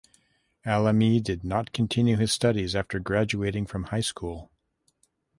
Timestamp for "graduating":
2.99-3.67